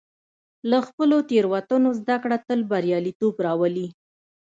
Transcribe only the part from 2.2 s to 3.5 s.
کړه تل بریالیتوب